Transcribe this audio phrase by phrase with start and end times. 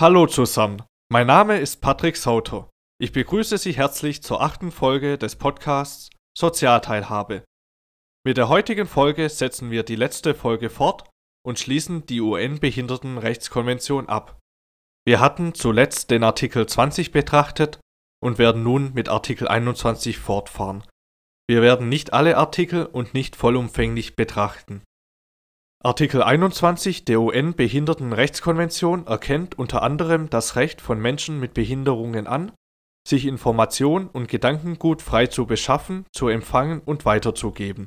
[0.00, 2.70] Hallo zusammen, mein Name ist Patrick Sauter.
[3.02, 7.42] Ich begrüße Sie herzlich zur achten Folge des Podcasts Sozialteilhabe.
[8.24, 11.10] Mit der heutigen Folge setzen wir die letzte Folge fort
[11.44, 14.38] und schließen die UN-Behindertenrechtskonvention ab.
[15.04, 17.80] Wir hatten zuletzt den Artikel 20 betrachtet
[18.22, 20.84] und werden nun mit Artikel 21 fortfahren.
[21.48, 24.84] Wir werden nicht alle Artikel und nicht vollumfänglich betrachten.
[25.80, 32.50] Artikel 21 der UN-Behindertenrechtskonvention erkennt unter anderem das Recht von Menschen mit Behinderungen an,
[33.06, 37.86] sich Information und Gedankengut frei zu beschaffen, zu empfangen und weiterzugeben.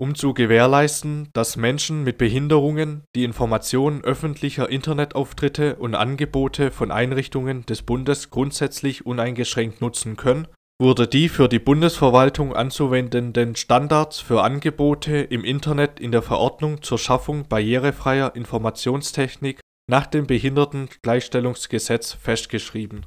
[0.00, 7.66] Um zu gewährleisten, dass Menschen mit Behinderungen die Informationen öffentlicher Internetauftritte und Angebote von Einrichtungen
[7.66, 10.46] des Bundes grundsätzlich uneingeschränkt nutzen können
[10.80, 16.98] wurde die für die Bundesverwaltung anzuwendenden Standards für Angebote im Internet in der Verordnung zur
[16.98, 19.60] Schaffung barrierefreier Informationstechnik
[19.90, 23.06] nach dem Behindertengleichstellungsgesetz festgeschrieben.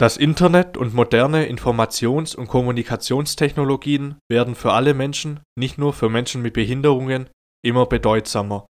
[0.00, 6.42] Das Internet und moderne Informations und Kommunikationstechnologien werden für alle Menschen, nicht nur für Menschen
[6.42, 7.28] mit Behinderungen,
[7.62, 8.66] immer bedeutsamer.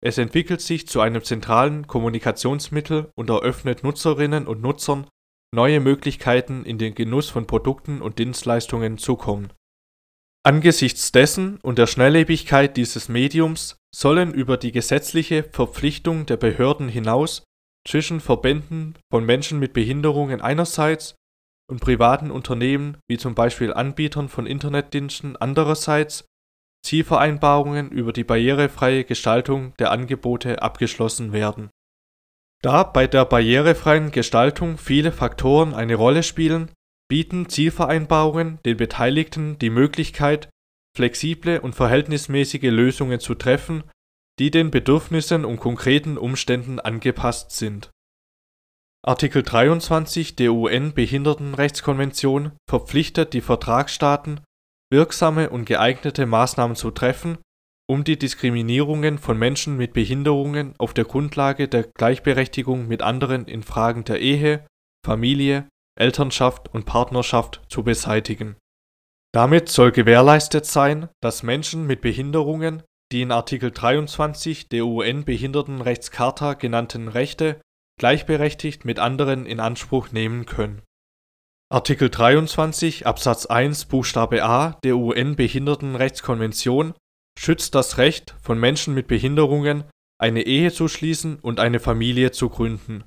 [0.00, 5.08] Es entwickelt sich zu einem zentralen Kommunikationsmittel und eröffnet Nutzerinnen und Nutzern
[5.54, 9.52] neue Möglichkeiten in den Genuss von Produkten und Dienstleistungen zukommen.
[10.44, 17.42] Angesichts dessen und der Schnelllebigkeit dieses Mediums sollen über die gesetzliche Verpflichtung der Behörden hinaus
[17.86, 21.14] zwischen Verbänden von Menschen mit Behinderungen einerseits
[21.70, 26.24] und privaten Unternehmen wie zum Beispiel Anbietern von Internetdiensten andererseits
[26.84, 31.70] Zielvereinbarungen über die barrierefreie Gestaltung der Angebote abgeschlossen werden
[32.62, 36.70] da bei der barrierefreien Gestaltung viele Faktoren eine Rolle spielen,
[37.08, 40.50] bieten Zielvereinbarungen den Beteiligten die Möglichkeit,
[40.96, 43.84] flexible und verhältnismäßige Lösungen zu treffen,
[44.38, 47.90] die den Bedürfnissen und konkreten Umständen angepasst sind.
[49.04, 54.40] Artikel 23 der UN-Behindertenrechtskonvention verpflichtet die Vertragsstaaten,
[54.90, 57.38] wirksame und geeignete Maßnahmen zu treffen
[57.88, 63.62] um die Diskriminierungen von Menschen mit Behinderungen auf der Grundlage der Gleichberechtigung mit anderen in
[63.62, 64.66] Fragen der Ehe,
[65.04, 65.68] Familie,
[65.98, 68.56] Elternschaft und Partnerschaft zu beseitigen.
[69.32, 77.08] Damit soll gewährleistet sein, dass Menschen mit Behinderungen die in Artikel 23 der UN-Behindertenrechtscharta genannten
[77.08, 77.60] Rechte
[77.98, 80.82] gleichberechtigt mit anderen in Anspruch nehmen können.
[81.70, 86.94] Artikel 23 Absatz 1 Buchstabe a der UN-Behindertenrechtskonvention
[87.38, 89.84] schützt das Recht von Menschen mit Behinderungen,
[90.20, 93.04] eine Ehe zu schließen und eine Familie zu gründen.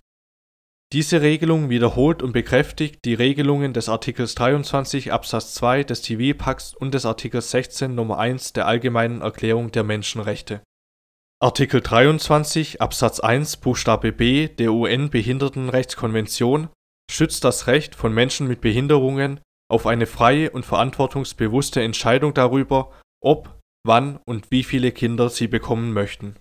[0.93, 6.93] Diese Regelung wiederholt und bekräftigt die Regelungen des Artikels 23 Absatz 2 des Zivilpakts und
[6.93, 10.61] des Artikels 16 Nummer 1 der Allgemeinen Erklärung der Menschenrechte.
[11.41, 16.69] Artikel 23 Absatz 1 Buchstabe b der UN-Behindertenrechtskonvention
[17.09, 23.60] schützt das Recht von Menschen mit Behinderungen auf eine freie und verantwortungsbewusste Entscheidung darüber, ob
[23.83, 26.35] wann und wie viele Kinder sie bekommen möchten.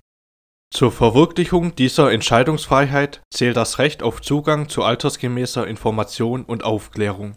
[0.73, 7.37] Zur Verwirklichung dieser Entscheidungsfreiheit zählt das Recht auf Zugang zu altersgemäßer Information und Aufklärung.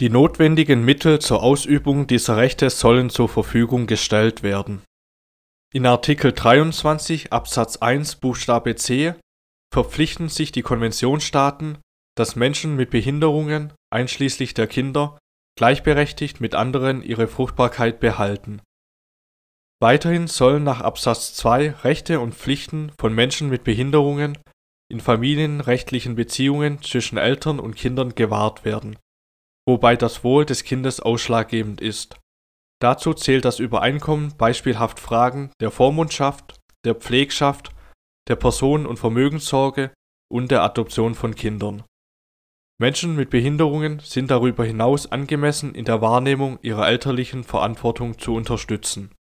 [0.00, 4.82] Die notwendigen Mittel zur Ausübung dieser Rechte sollen zur Verfügung gestellt werden.
[5.72, 9.14] In Artikel 23 Absatz 1 Buchstabe c
[9.72, 11.78] verpflichten sich die Konventionsstaaten,
[12.16, 15.18] dass Menschen mit Behinderungen, einschließlich der Kinder,
[15.56, 18.62] gleichberechtigt mit anderen ihre Fruchtbarkeit behalten
[19.80, 24.36] Weiterhin sollen nach Absatz 2 Rechte und Pflichten von Menschen mit Behinderungen
[24.90, 28.98] in familienrechtlichen Beziehungen zwischen Eltern und Kindern gewahrt werden,
[29.68, 32.18] wobei das Wohl des Kindes ausschlaggebend ist.
[32.80, 37.70] Dazu zählt das Übereinkommen beispielhaft Fragen der Vormundschaft, der Pflegschaft,
[38.28, 39.92] der Personen- und Vermögenssorge
[40.28, 41.84] und der Adoption von Kindern.
[42.80, 49.12] Menschen mit Behinderungen sind darüber hinaus angemessen in der Wahrnehmung ihrer elterlichen Verantwortung zu unterstützen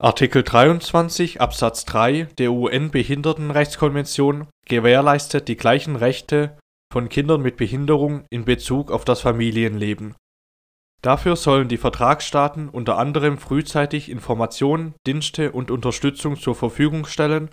[0.00, 6.56] Artikel 23 Absatz 3 der UN-Behindertenrechtskonvention gewährleistet die gleichen Rechte
[6.92, 10.14] von Kindern mit Behinderung in Bezug auf das Familienleben.
[11.02, 17.50] Dafür sollen die Vertragsstaaten unter anderem frühzeitig Informationen, Dienste und Unterstützung zur Verfügung stellen,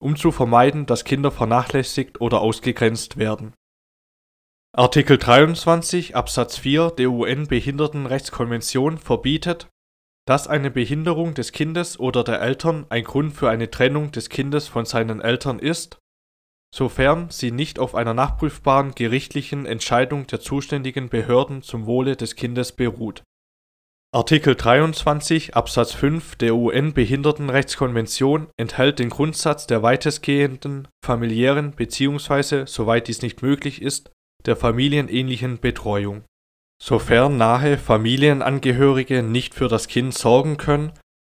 [0.00, 3.54] um zu vermeiden, dass Kinder vernachlässigt oder ausgegrenzt werden.
[4.72, 9.66] Artikel 23 Absatz 4 der UN-Behindertenrechtskonvention verbietet
[10.26, 14.66] dass eine Behinderung des Kindes oder der Eltern ein Grund für eine Trennung des Kindes
[14.68, 15.98] von seinen Eltern ist,
[16.74, 22.72] sofern sie nicht auf einer nachprüfbaren gerichtlichen Entscheidung der zuständigen Behörden zum Wohle des Kindes
[22.72, 23.22] beruht.
[24.12, 33.22] Artikel 23 Absatz 5 der UN-Behindertenrechtskonvention enthält den Grundsatz der weitestgehenden familiären bzw., soweit dies
[33.22, 34.10] nicht möglich ist,
[34.44, 36.24] der familienähnlichen Betreuung.
[36.82, 40.92] Sofern nahe Familienangehörige nicht für das Kind sorgen können,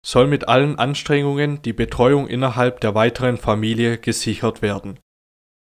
[0.06, 5.00] soll mit allen Anstrengungen die Betreuung innerhalb der weiteren Familie gesichert werden.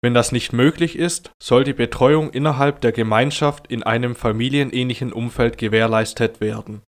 [0.03, 5.57] Wenn das nicht möglich ist, soll die Betreuung innerhalb der Gemeinschaft in einem familienähnlichen Umfeld
[5.57, 6.81] gewährleistet werden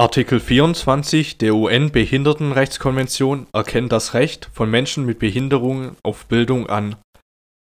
[0.00, 6.96] Artikel 24 der UN-Behindertenrechtskonvention erkennt das Recht von Menschen mit Behinderungen auf Bildung an.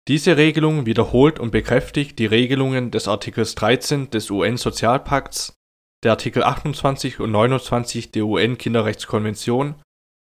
[0.10, 5.54] Diese Regelung wiederholt und bekräftigt die Regelungen des Artikels 13 des UN-Sozialpakts,
[6.04, 9.76] der Artikel 28 und 29 der UN-Kinderrechtskonvention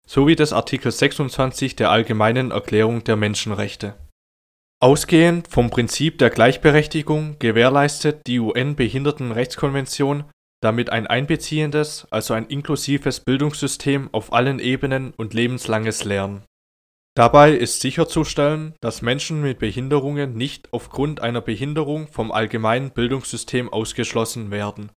[0.07, 3.97] sowie des Artikel 26 der Allgemeinen Erklärung der Menschenrechte.
[4.79, 10.23] Ausgehend vom Prinzip der Gleichberechtigung gewährleistet die UN-Behindertenrechtskonvention
[10.61, 16.43] damit ein einbeziehendes, also ein inklusives Bildungssystem auf allen Ebenen und lebenslanges Lernen.
[17.17, 24.51] Dabei ist sicherzustellen, dass Menschen mit Behinderungen nicht aufgrund einer Behinderung vom allgemeinen Bildungssystem ausgeschlossen
[24.51, 24.91] werden.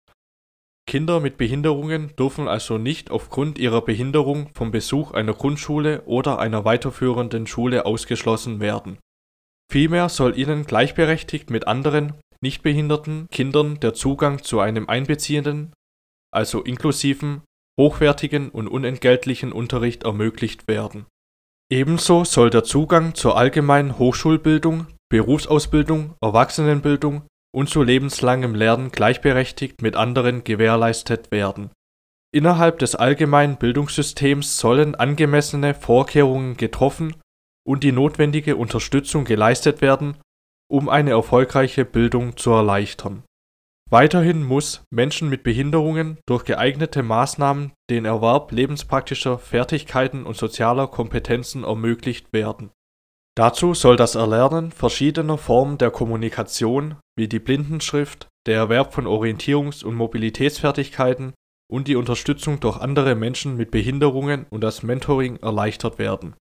[0.86, 6.66] Kinder mit Behinderungen dürfen also nicht aufgrund ihrer Behinderung vom Besuch einer Grundschule oder einer
[6.66, 8.98] weiterführenden Schule ausgeschlossen werden.
[9.72, 12.12] Vielmehr soll ihnen gleichberechtigt mit anderen
[12.42, 15.72] nichtbehinderten Kindern der Zugang zu einem einbeziehenden,
[16.30, 17.40] also inklusiven,
[17.80, 21.06] hochwertigen und unentgeltlichen Unterricht ermöglicht werden.
[21.72, 27.22] Ebenso soll der Zugang zur allgemeinen Hochschulbildung, Berufsausbildung, Erwachsenenbildung
[27.54, 31.70] und zu lebenslangem Lernen gleichberechtigt mit anderen gewährleistet werden.
[32.32, 37.14] Innerhalb des allgemeinen Bildungssystems sollen angemessene Vorkehrungen getroffen
[37.64, 40.16] und die notwendige Unterstützung geleistet werden,
[40.68, 43.22] um eine erfolgreiche Bildung zu erleichtern.
[43.92, 51.64] Weiterhin muss Menschen mit Behinderungen durch geeignete Maßnahmen den Erwerb lebenspraktischer Fertigkeiten und sozialer Kompetenzen
[51.64, 52.70] ermöglicht werden.
[53.36, 59.84] Dazu soll das Erlernen verschiedener Formen der Kommunikation wie die Blindenschrift, der Erwerb von Orientierungs-
[59.84, 61.32] und Mobilitätsfertigkeiten
[61.68, 66.36] und die Unterstützung durch andere Menschen mit Behinderungen und das Mentoring erleichtert werden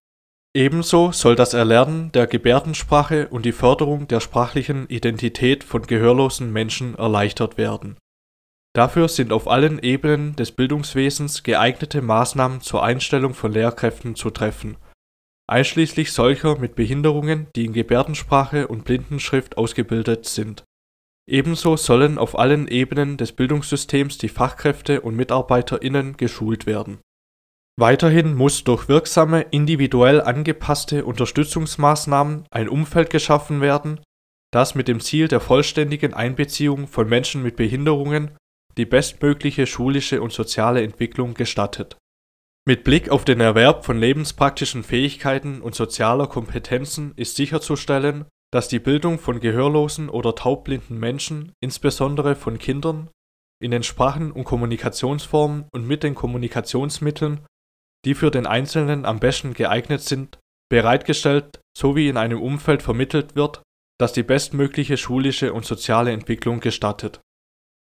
[0.52, 6.96] Ebenso soll das Erlernen der Gebärdensprache und die Förderung der sprachlichen Identität von gehörlosen Menschen
[6.96, 7.96] erleichtert werden.
[8.74, 14.76] Dafür sind auf allen Ebenen des Bildungswesens geeignete Maßnahmen zur Einstellung von Lehrkräften zu treffen,
[15.46, 20.64] einschließlich solcher mit Behinderungen, die in Gebärdensprache und Blindenschrift ausgebildet sind.
[21.28, 26.98] Ebenso sollen auf allen Ebenen des Bildungssystems die Fachkräfte und MitarbeiterInnen geschult werden
[27.80, 34.00] Weiterhin muss durch wirksame, individuell angepasste Unterstützungsmaßnahmen ein Umfeld geschaffen werden,
[34.52, 38.32] das mit dem Ziel der vollständigen Einbeziehung von Menschen mit Behinderungen
[38.76, 41.96] die bestmögliche schulische und soziale Entwicklung gestattet.
[42.68, 48.78] Mit Blick auf den Erwerb von lebenspraktischen Fähigkeiten und sozialer Kompetenzen ist sicherzustellen, dass die
[48.78, 53.08] Bildung von gehörlosen oder taubblinden Menschen, insbesondere von Kindern,
[53.58, 57.40] in den Sprachen und Kommunikationsformen und mit den Kommunikationsmitteln
[58.04, 60.38] die für den Einzelnen am besten geeignet sind,
[60.70, 63.62] bereitgestellt sowie in einem Umfeld vermittelt wird,
[63.98, 67.20] das die bestmögliche schulische und soziale Entwicklung gestattet.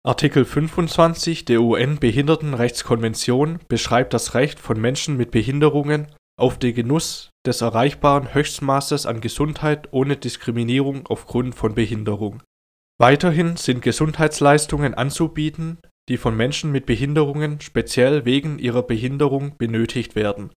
[0.06, 6.08] Artikel 25 der UN-Behindertenrechtskonvention beschreibt das Recht von Menschen mit Behinderungen
[6.40, 12.42] auf den Genuss des erreichbaren Höchstmaßes an Gesundheit ohne Diskriminierung aufgrund von Behinderung.
[12.98, 20.52] Weiterhin sind Gesundheitsleistungen anzubieten, die von Menschen mit Behinderungen speziell wegen ihrer Behinderung benötigt werden,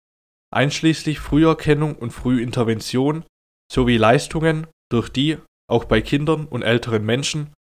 [0.50, 3.24] einschließlich Früherkennung und Frühintervention
[3.70, 5.38] sowie Leistungen, durch die
[5.70, 7.52] auch bei Kindern und älteren Menschen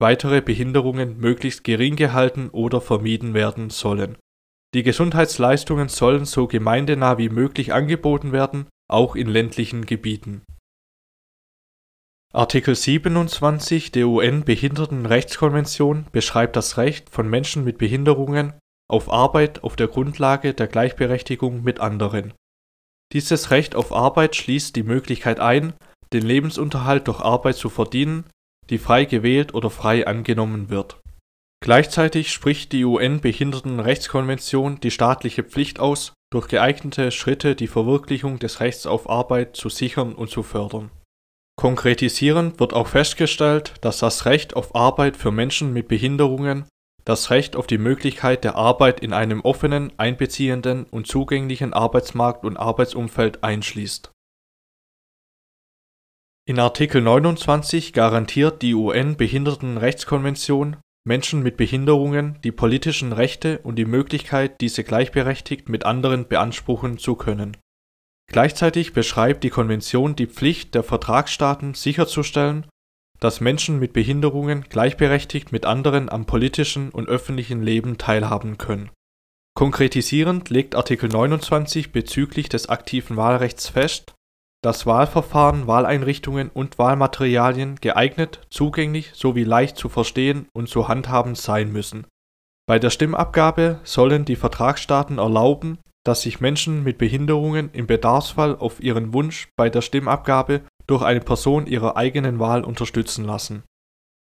[0.00, 4.16] weitere Behinderungen möglichst gering gehalten oder vermieden werden sollen.
[4.74, 10.42] Die Gesundheitsleistungen sollen so gemeindenah wie möglich angeboten werden, auch in ländlichen Gebieten
[12.34, 18.52] Artikel 27 der UN-Behindertenrechtskonvention beschreibt das Recht von Menschen mit Behinderungen
[18.86, 22.34] auf Arbeit auf der Grundlage der Gleichberechtigung mit anderen.
[23.14, 25.72] Dieses Recht auf Arbeit schließt die Möglichkeit ein,
[26.12, 28.24] den Lebensunterhalt durch Arbeit zu verdienen,
[28.68, 31.00] die frei gewählt oder frei angenommen wird.
[31.64, 38.86] Gleichzeitig spricht die UN-Behindertenrechtskonvention die staatliche Pflicht aus, durch geeignete Schritte die Verwirklichung des Rechts
[38.86, 40.90] auf Arbeit zu sichern und zu fördern
[41.58, 46.66] Konkretisierend wird auch festgestellt, dass das Recht auf Arbeit für Menschen mit Behinderungen
[47.04, 52.56] das Recht auf die Möglichkeit der Arbeit in einem offenen, einbeziehenden und zugänglichen Arbeitsmarkt und
[52.56, 54.12] Arbeitsumfeld einschließt.
[56.46, 64.60] In Artikel 29 garantiert die UN-Behindertenrechtskonvention Menschen mit Behinderungen die politischen Rechte und die Möglichkeit,
[64.60, 67.56] diese gleichberechtigt mit anderen beanspruchen zu können.
[68.30, 72.66] Gleichzeitig beschreibt die Konvention die Pflicht der Vertragsstaaten sicherzustellen,
[73.20, 78.90] dass Menschen mit Behinderungen gleichberechtigt mit anderen am politischen und öffentlichen Leben teilhaben können.
[79.54, 84.14] Konkretisierend legt Artikel 29 bezüglich des aktiven Wahlrechts fest,
[84.62, 91.72] dass Wahlverfahren, Wahleinrichtungen und Wahlmaterialien geeignet, zugänglich sowie leicht zu verstehen und zu handhaben sein
[91.72, 92.06] müssen.
[92.66, 98.80] Bei der Stimmabgabe sollen die Vertragsstaaten erlauben, dass sich Menschen mit Behinderungen im Bedarfsfall auf
[98.80, 103.64] ihren Wunsch bei der Stimmabgabe durch eine Person ihrer eigenen Wahl unterstützen lassen.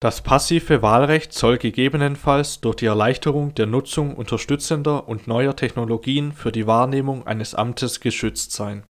[0.01, 6.51] Das passive Wahlrecht soll gegebenenfalls durch die Erleichterung der Nutzung unterstützender und neuer Technologien für
[6.51, 8.83] die Wahrnehmung eines Amtes geschützt sein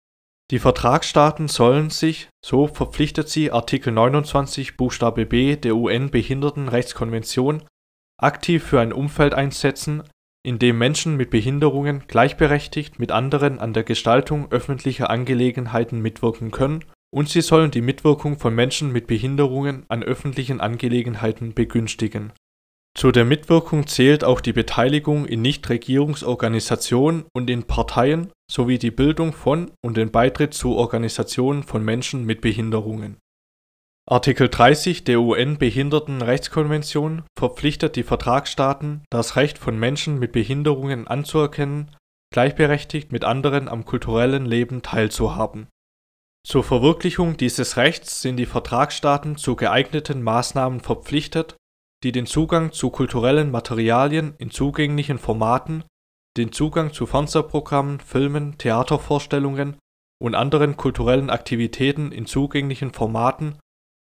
[0.50, 7.64] die Vertragsstaaten sollen sich, so verpflichtet sie Artikel 29 Buchstabe b der UN-Behindertenrechtskonvention,
[8.18, 10.04] aktiv für ein Umfeld einsetzen,
[10.48, 16.84] in dem Menschen mit Behinderungen gleichberechtigt mit anderen an der Gestaltung öffentlicher Angelegenheiten mitwirken können,
[17.14, 22.32] und sie sollen die Mitwirkung von Menschen mit Behinderungen an öffentlichen Angelegenheiten begünstigen
[22.98, 29.32] zu der Mitwirkung zählt auch die Beteiligung in Nichtregierungsorganisationen und in Parteien sowie die Bildung
[29.32, 33.16] von und den Beitritt zu Organisationen von Menschen mit Behinderungen.
[34.10, 41.94] Artikel 30 der UN-Behindertenrechtskonvention verpflichtet die Vertragsstaaten, das Recht von Menschen mit Behinderungen anzuerkennen,
[42.32, 45.68] gleichberechtigt mit anderen am kulturellen Leben teilzuhaben.
[46.46, 51.58] Zur Verwirklichung dieses Rechts sind die Vertragsstaaten zu geeigneten Maßnahmen verpflichtet
[52.04, 55.84] die den Zugang zu kulturellen Materialien in zugänglichen Formaten,
[56.36, 59.76] den Zugang zu Fernsehprogrammen, Filmen, Theatervorstellungen
[60.22, 63.58] und anderen kulturellen Aktivitäten in zugänglichen Formaten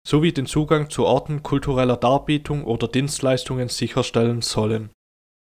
[0.07, 4.91] sowie den Zugang zu Orten kultureller Darbietung oder Dienstleistungen sicherstellen sollen.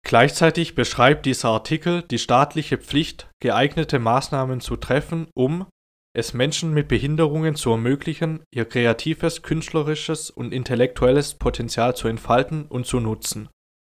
[0.07, 5.67] Gleichzeitig beschreibt dieser Artikel die staatliche Pflicht, geeignete Maßnahmen zu treffen, um
[6.12, 12.87] es Menschen mit Behinderungen zu ermöglichen, ihr kreatives, künstlerisches und intellektuelles Potenzial zu entfalten und
[12.87, 13.49] zu nutzen.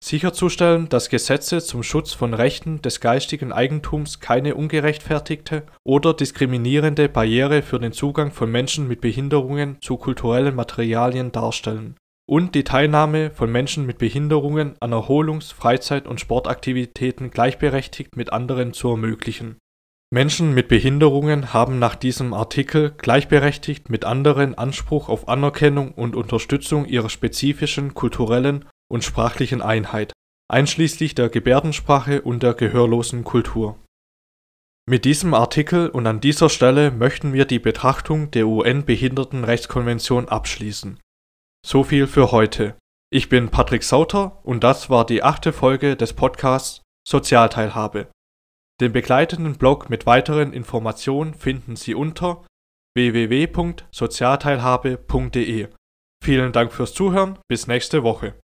[0.06, 7.60] Sicherzustellen, dass Gesetze zum Schutz von Rechten des geistigen Eigentums keine ungerechtfertigte oder diskriminierende Barriere
[7.62, 13.50] für den Zugang von Menschen mit Behinderungen zu kulturellen Materialien darstellen und die Teilnahme von
[13.50, 19.56] Menschen mit Behinderungen an Erholungs-, Freizeit- und Sportaktivitäten gleichberechtigt mit anderen zu ermöglichen.
[20.12, 26.86] Menschen mit Behinderungen haben nach diesem Artikel gleichberechtigt mit anderen Anspruch auf Anerkennung und Unterstützung
[26.86, 30.12] ihrer spezifischen kulturellen und sprachlichen Einheit,
[30.48, 33.78] einschließlich der Gebärdensprache und der gehörlosen Kultur.
[34.88, 41.00] Mit diesem Artikel und an dieser Stelle möchten wir die Betrachtung der UN-Behindertenrechtskonvention abschließen.
[41.66, 42.78] So viel für heute.
[43.12, 48.06] Ich bin Patrick Sauter und das war die achte Folge des Podcasts Sozialteilhabe.
[48.80, 52.46] Den begleitenden Blog mit weiteren Informationen finden Sie unter
[52.94, 55.68] www.sozialteilhabe.de.
[56.22, 58.38] Vielen Dank fürs Zuhören, bis nächste Woche